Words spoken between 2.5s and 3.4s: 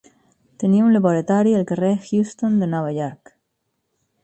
de Nova York.